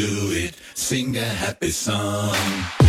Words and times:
do 0.00 0.30
it, 0.32 0.54
sing 0.74 1.14
a 1.16 1.24
happy 1.24 1.70
song. 1.70 2.79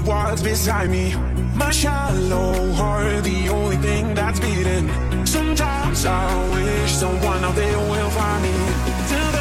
walls 0.00 0.42
beside 0.42 0.90
me. 0.90 1.14
My 1.54 1.70
shallow 1.70 2.72
heart, 2.72 3.24
the 3.24 3.48
only 3.48 3.76
thing 3.76 4.14
that's 4.14 4.40
beating. 4.40 4.88
Sometimes 5.26 6.04
I 6.06 6.50
wish 6.54 6.92
someone 6.92 7.44
out 7.44 7.54
there 7.54 7.78
will 7.78 8.10
find 8.10 8.42
me. 8.42 9.39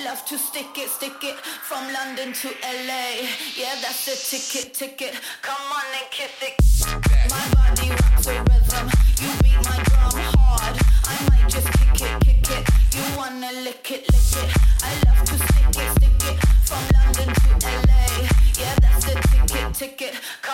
I 0.00 0.04
love 0.04 0.24
to 0.26 0.38
stick 0.38 0.78
it, 0.78 0.88
stick 0.88 1.22
it 1.22 1.36
from 1.36 1.84
London 1.92 2.32
to 2.32 2.48
LA. 2.48 3.20
Yeah, 3.54 3.76
that's 3.82 4.06
the 4.08 4.16
ticket, 4.16 4.72
ticket. 4.72 5.12
Come 5.42 5.60
on 5.60 5.84
and 5.92 6.10
kiss 6.10 6.32
it. 6.40 6.56
My 7.28 7.44
body 7.52 7.90
rocks 7.90 8.26
with 8.26 8.48
rhythm. 8.48 8.88
You 9.20 9.28
beat 9.44 9.60
my 9.60 9.76
drum 9.92 10.16
hard. 10.40 10.80
I 11.04 11.16
might 11.28 11.52
just 11.52 11.68
kick 11.76 12.00
it, 12.00 12.16
kick 12.24 12.48
it. 12.48 12.64
You 12.96 13.04
wanna 13.14 13.52
lick 13.60 13.90
it, 13.92 14.08
lick 14.08 14.32
it. 14.40 14.56
I 14.80 14.96
love 15.04 15.20
to 15.28 15.36
stick 15.36 15.68
it, 15.68 15.92
stick 16.00 16.32
it 16.32 16.36
from 16.64 16.80
London 16.96 17.28
to 17.36 17.50
LA. 17.68 18.24
Yeah, 18.56 18.74
that's 18.80 19.04
the 19.04 19.20
ticket, 19.28 19.74
ticket. 19.74 20.14
Come 20.40 20.49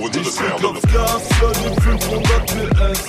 unter 0.00 0.20
das 0.20 0.40
Meer. 0.40 0.56
Ich 0.58 0.64
auf 0.64 0.82
Gas, 0.82 1.22
Leute, 1.40 1.80
500 1.80 2.46
PS. 2.46 3.00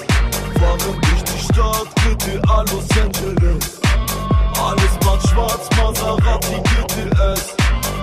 Fahren 0.60 0.80
durch 1.02 1.24
die 1.24 1.40
Stadt, 1.44 1.88
GTA 2.04 2.62
Los 2.62 2.88
Angeles. 3.02 3.80
Alles 4.60 4.94
macht 5.06 5.28
schwarz, 5.30 5.70
Maserati, 5.78 6.56
GTS. 6.56 7.56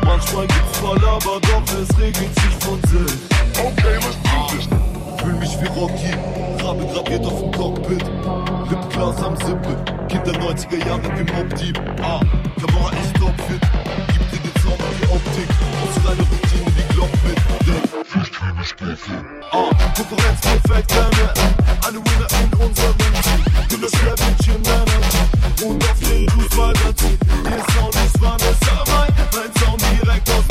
Manchmal 0.05 0.47
gibt's 0.47 0.79
voll, 0.79 0.99
aber 0.99 1.41
doch, 1.41 1.63
es 1.81 1.99
regelt 1.99 2.35
sich 2.35 2.55
von 2.61 2.81
selbst. 2.89 3.19
Okay, 3.59 3.97
was 3.99 4.17
tut 4.23 4.59
ich? 4.59 4.69
Fühl 5.23 5.35
mich 5.35 5.61
wie 5.61 5.79
Rocky, 5.79 6.13
Rabe 6.65 6.87
graviert 6.93 7.27
auf 7.27 7.41
dem 7.41 7.53
Cockpit. 7.53 8.05
Lipglas 8.71 9.23
am 9.23 9.37
Sippe, 9.37 9.77
Kinder 10.09 10.33
90er 10.33 10.87
Jahre 10.87 11.03
wie 11.17 11.33
Mob 11.33 11.55
Deep. 11.57 11.79
Ah, 12.03 12.21
Kamera 12.61 12.91
ist 13.03 13.15
topfit, 13.17 13.61
gibt 14.13 14.33
dir 14.33 14.41
den 14.41 14.63
Zauber 14.63 14.91
die 15.01 15.09
Optik. 15.09 15.49
Aus 15.83 15.95
deiner 16.05 16.23
Routine 16.23 16.73
wie 16.77 16.88
Loch 16.99 17.09
mit 17.25 17.39
der 17.65 18.05
Flüchtlingsstufe. 18.05 19.13
Uh, 19.53 19.71
Konkurrenz 19.95 20.41
perfekt, 20.41 20.91
Männer. 20.91 21.33
Alle 21.85 21.99
Winner 21.99 22.29
in 22.43 22.53
unserem 22.59 22.99
Team. 22.99 23.45
Nimm 23.71 23.81
das 23.83 23.93
Schwerwittchen, 23.93 24.61
Männer. 24.63 25.71
Und 25.71 25.85
auf 25.85 25.99
den 26.01 26.27
Juice 26.27 26.57
weiterziehen. 26.57 27.19
Ihr 27.45 27.63
Sound 27.73 27.95
ist 27.95 28.21
wann 28.21 28.41
es 28.41 28.59
dabei. 28.67 29.07
Mein 29.33 29.53
Sound 29.61 29.83
direkt 29.93 30.29
auf 30.31 30.49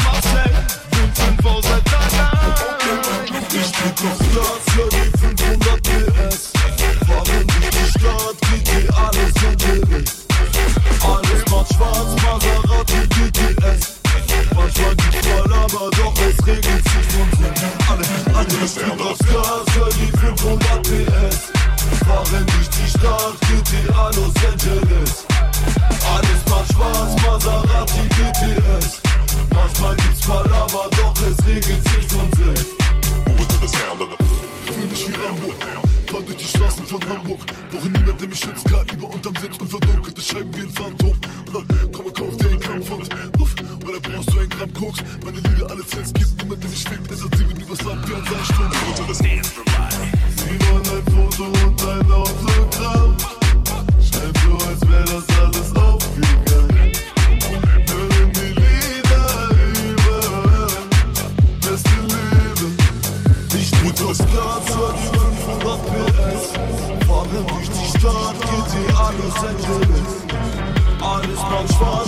Glas, 4.32 4.62
hör 4.76 4.90
die 4.90 5.18
500 5.18 5.84
PS. 5.84 6.54
Schwarz, 11.78 12.08
eh 12.08 12.26
Maserati. 12.26 12.67
Stern 18.68 19.00
aufs 19.02 19.20
Gas, 19.20 19.66
ja, 19.76 19.88
die 20.00 20.12
500 20.18 20.84
PS. 20.84 21.52
Fahren 22.06 22.46
durch 22.46 22.70
die 22.70 22.90
Los 24.16 24.34
Angeles. 24.50 25.26
Alles 26.14 26.42
macht 26.50 26.72
Spaß, 26.72 27.16
Maserati 27.26 28.17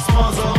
sponsor. 0.09 0.58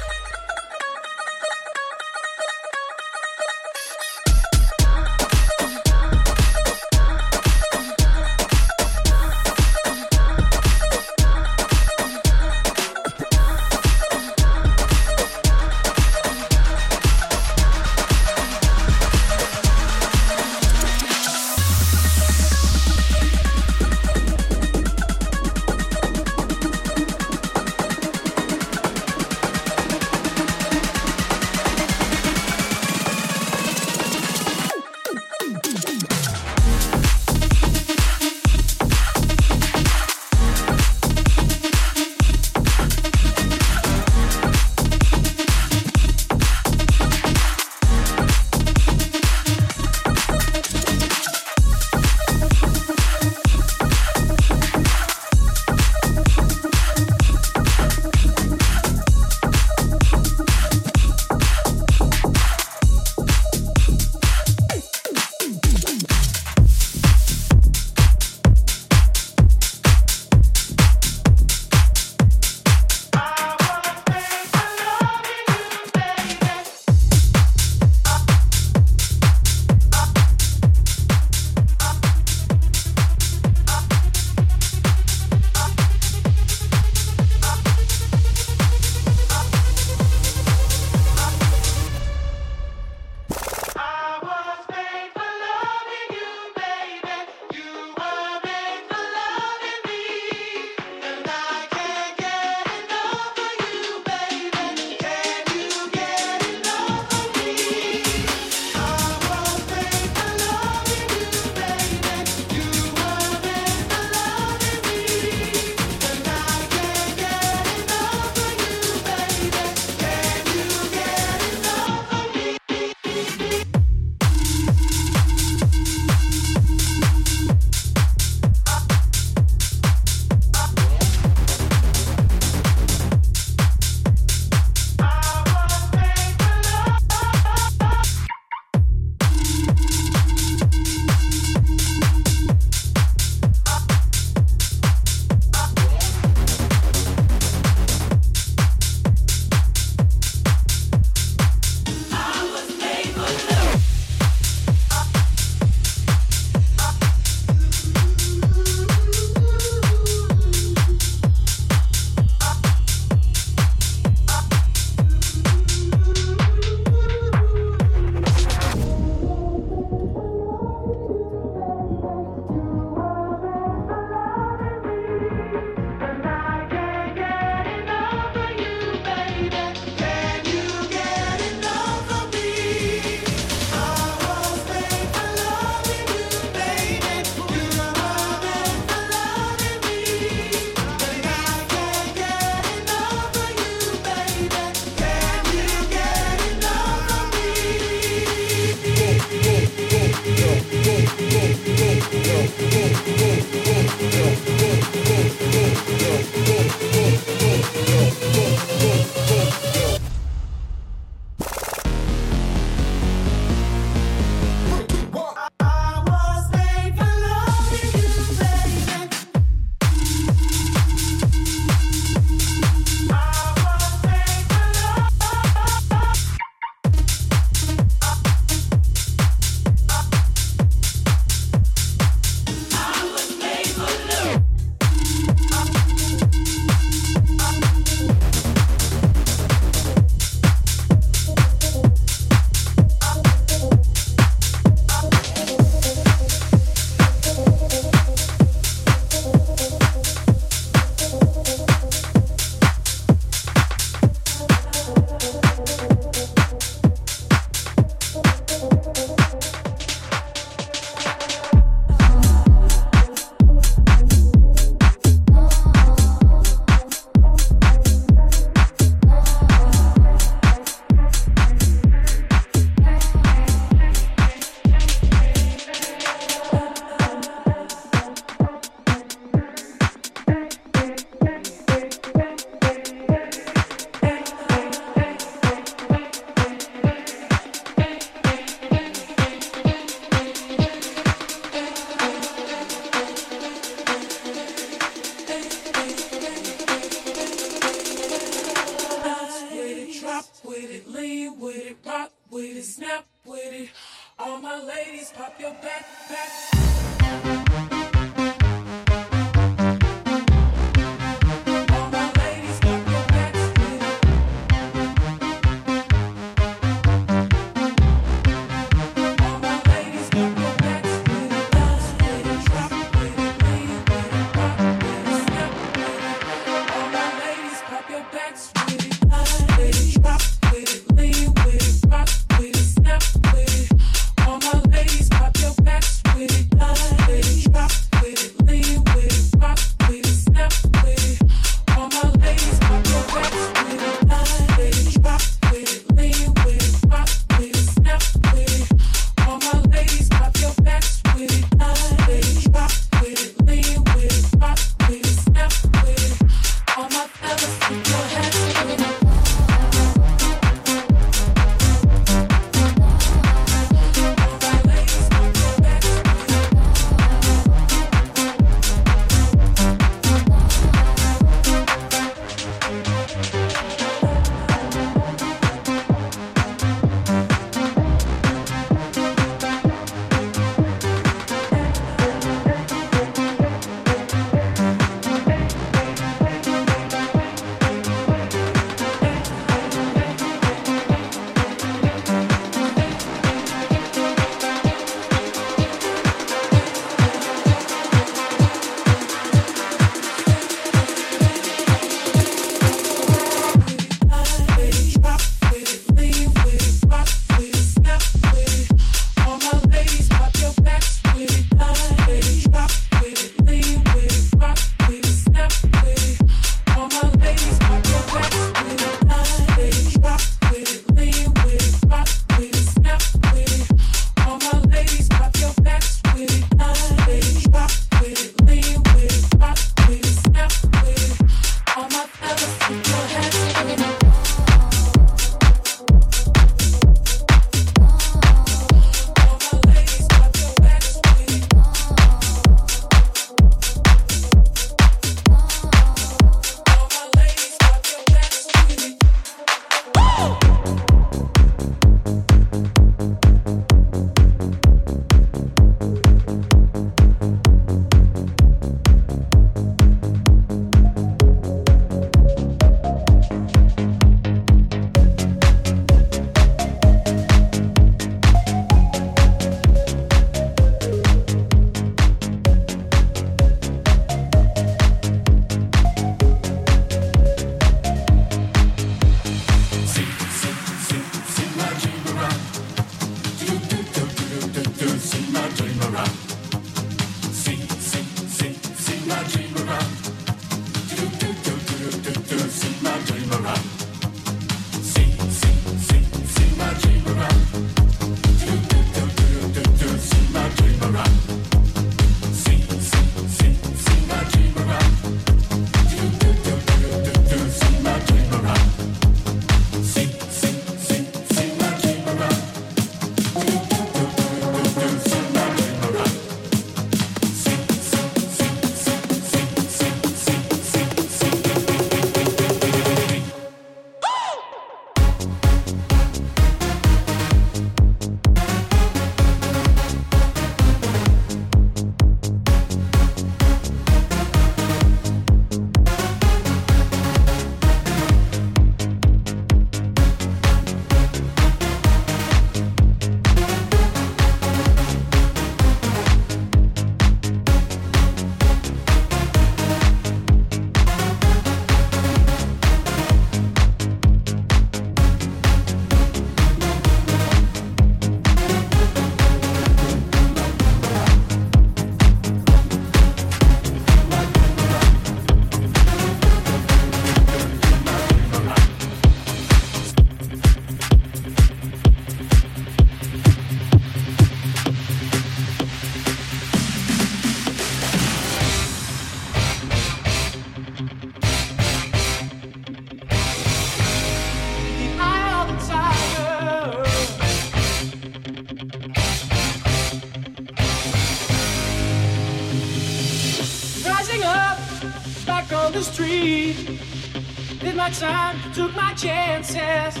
Time, 597.92 598.36
took 598.52 598.74
my 598.76 598.94
chances. 598.94 600.00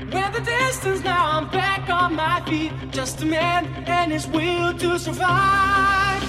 in 0.00 0.32
the 0.32 0.42
distance, 0.44 1.02
now 1.04 1.38
I'm 1.38 1.48
back 1.50 1.88
on 1.88 2.14
my 2.14 2.42
feet. 2.48 2.72
Just 2.90 3.22
a 3.22 3.26
man 3.26 3.66
and 3.86 4.12
his 4.12 4.26
will 4.26 4.72
to 4.78 4.98
survive. 4.98 6.22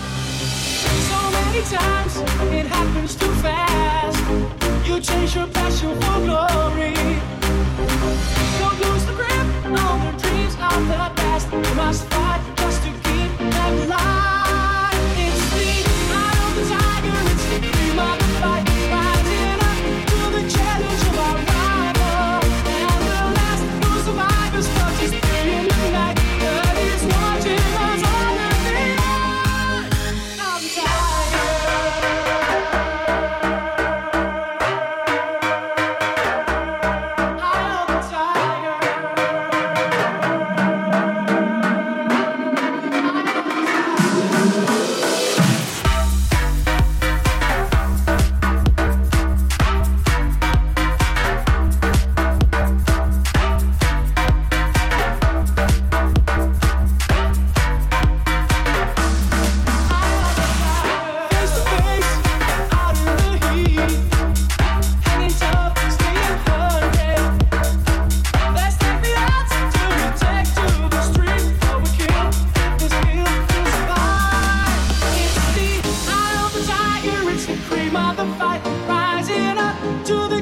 So 1.10 1.18
many 1.38 1.62
times 1.64 2.18
it 2.54 2.68
happens 2.68 3.16
too 3.16 3.34
fast. 3.46 4.20
You 4.88 5.00
change 5.02 5.36
your 5.36 5.48
passion 5.48 5.94
for 6.02 6.20
glory. 6.28 6.94
Don't 8.60 8.78
lose 8.86 9.06
the 9.06 9.14
grip 9.20 9.48
on 9.66 9.98
the 10.06 10.14
dreams 10.22 10.54
of 10.54 10.82
the 10.92 11.12
past. 11.22 11.52
You 11.52 11.76
must 11.76 12.04
fight 12.06 12.42
just 12.58 12.84
to 12.84 12.90
keep 12.90 13.38
them 13.38 13.82
alive. 13.84 14.17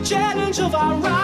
challenge 0.06 0.60
of 0.60 0.76
our 0.76 1.15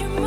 your 0.00 0.23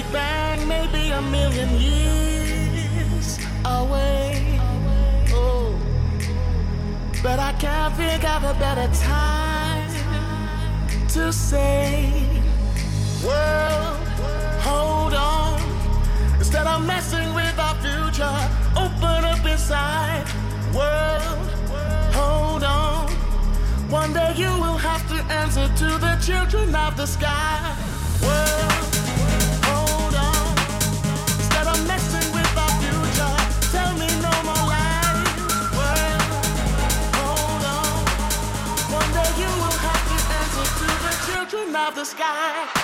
Big 0.00 0.12
Bang 0.12 0.66
may 0.66 0.86
be 0.86 1.10
a 1.10 1.20
million 1.20 1.68
years 1.78 3.38
away. 3.66 4.58
Oh, 5.30 5.78
but 7.22 7.38
I 7.38 7.52
can't 7.58 7.94
think 7.96 8.24
of 8.24 8.44
a 8.44 8.54
better 8.58 8.88
time 8.94 9.90
to 11.08 11.30
say, 11.30 12.10
Well, 13.22 13.94
hold 14.68 15.12
on. 15.12 15.60
Instead 16.38 16.66
of 16.66 16.86
messing 16.86 17.34
with 17.34 17.58
our 17.58 17.74
future, 17.84 18.38
open 18.76 19.24
up 19.32 19.44
inside. 19.44 20.24
World, 20.74 21.50
hold 22.14 22.64
on. 22.64 23.10
One 23.90 24.14
day 24.14 24.32
you 24.34 24.52
will 24.62 24.78
have 24.78 25.06
to 25.10 25.18
answer 25.30 25.68
to 25.68 25.88
the 25.98 26.16
children 26.24 26.74
of 26.74 26.96
the 26.96 27.06
sky. 27.06 27.76
World. 28.22 28.69
children 41.50 41.74
of 41.74 41.96
the 41.96 42.04
sky. 42.04 42.79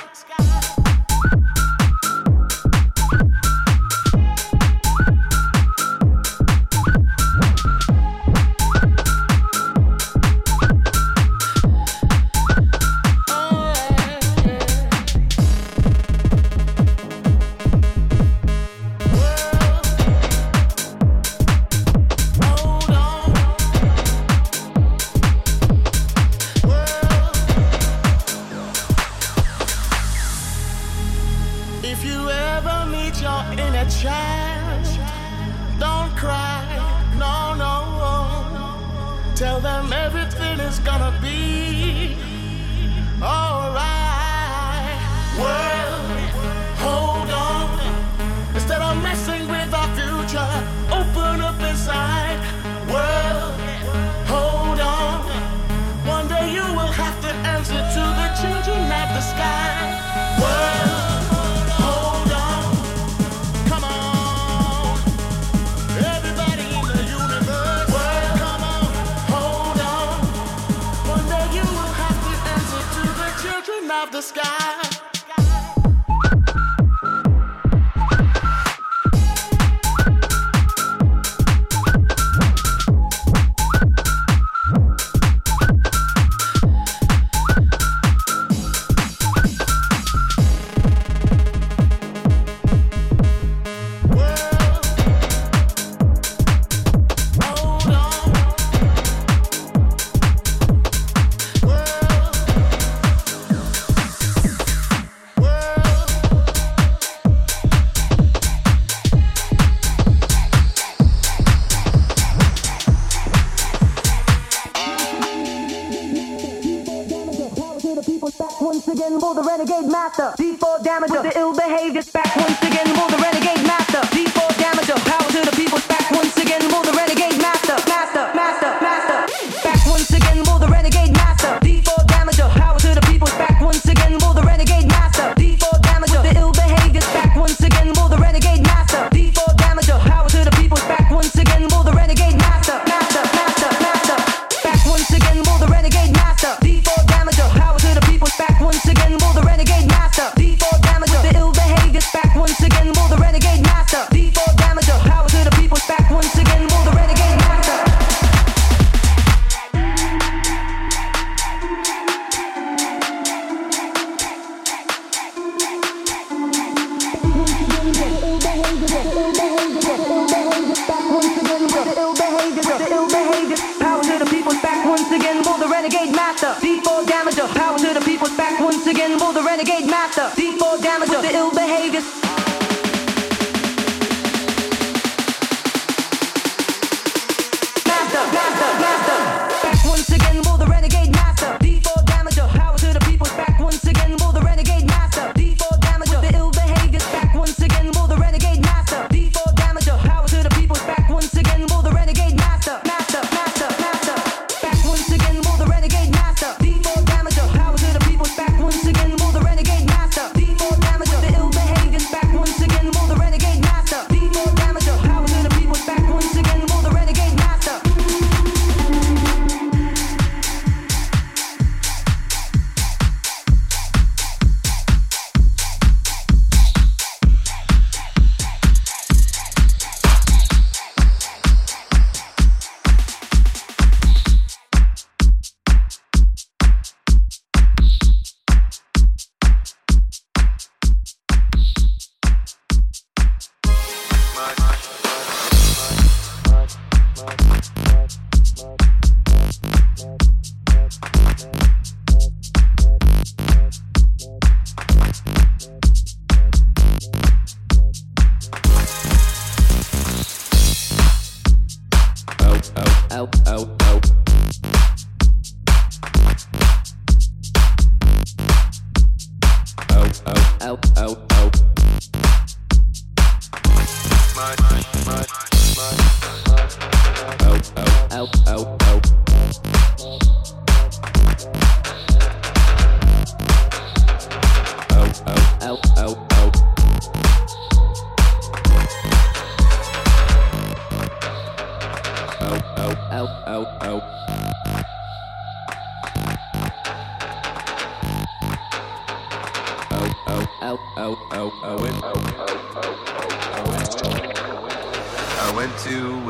of 74.02 74.10
the 74.12 74.20
sky. 74.20 74.95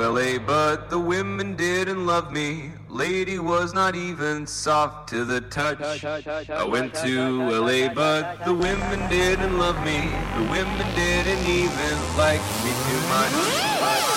L.A., 0.06 0.36
eh, 0.36 0.38
but 0.38 0.88
the 0.88 1.00
women 1.00 1.56
didn't 1.56 2.06
love 2.06 2.30
me. 2.30 2.70
Lady 2.88 3.40
was 3.40 3.74
not 3.74 3.96
even 3.96 4.46
soft 4.46 5.08
to 5.08 5.24
the 5.24 5.40
touch. 5.40 6.04
I 6.04 6.62
went 6.62 6.94
to 7.06 7.42
L.A., 7.52 7.88
but 7.88 8.44
the 8.44 8.54
women 8.54 9.10
didn't 9.10 9.58
love 9.58 9.78
me. 9.84 9.98
The 10.38 10.48
women 10.48 10.86
didn't 10.94 11.44
even 11.48 11.96
like 12.16 12.44
me 12.62 12.70
too 12.86 13.02
much. 13.08 14.15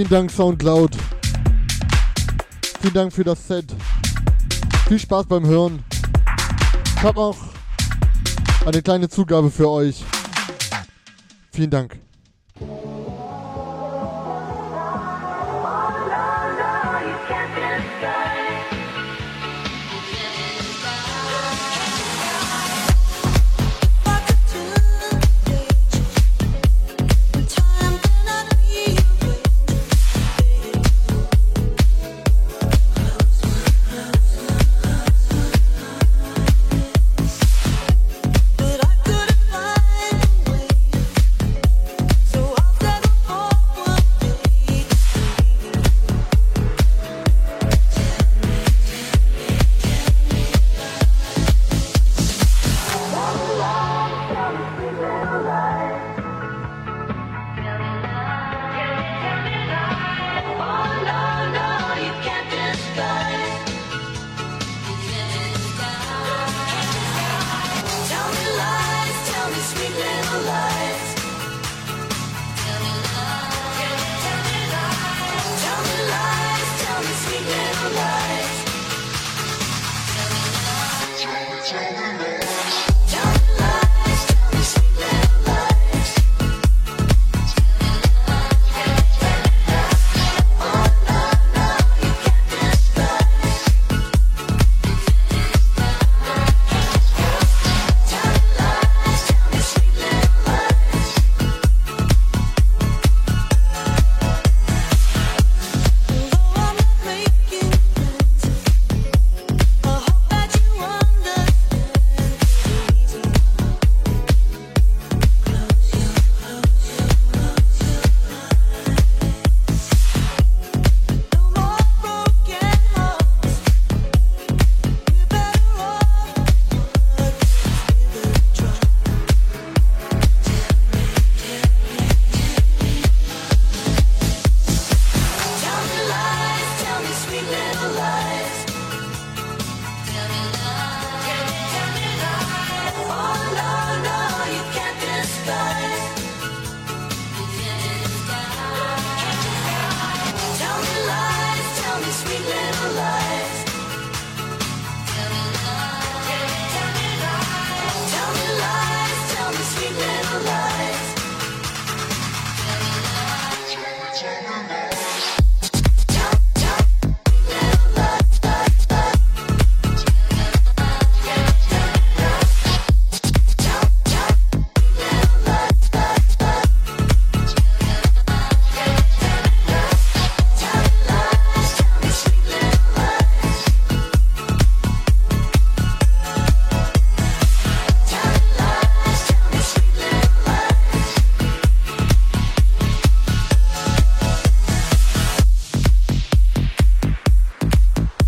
Vielen 0.00 0.08
Dank, 0.08 0.30
Soundcloud. 0.30 0.96
Vielen 2.80 2.94
Dank 2.94 3.12
für 3.12 3.22
das 3.22 3.46
Set. 3.46 3.66
Viel 4.88 4.98
Spaß 4.98 5.26
beim 5.26 5.44
Hören. 5.44 5.84
Ich 6.96 7.02
habe 7.02 7.20
auch 7.20 7.36
eine 8.64 8.80
kleine 8.80 9.10
Zugabe 9.10 9.50
für 9.50 9.68
euch. 9.68 10.02
Vielen 11.52 11.68
Dank. 11.68 12.00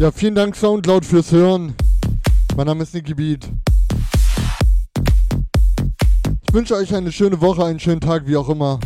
Ja, 0.03 0.11
vielen 0.11 0.35
Dank 0.35 0.57
Soundcloud 0.57 1.07
fürs 1.07 1.31
Hören. 1.31 1.77
Mein 2.57 2.67
Name 2.67 2.83
ist 2.83 2.93
Nicky 2.93 3.15
Beat. 3.15 3.49
Ich 6.43 6.53
wünsche 6.53 6.75
euch 6.75 6.93
eine 6.93 7.13
schöne 7.13 7.41
Woche, 7.41 7.65
einen 7.65 7.79
schönen 7.79 8.01
Tag, 8.01 8.27
wie 8.27 8.37
auch 8.37 8.49
immer. 8.49 8.81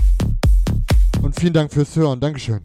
Und 1.22 1.40
vielen 1.40 1.54
Dank 1.54 1.72
fürs 1.72 1.96
Hören. 1.96 2.20
Dankeschön. 2.20 2.60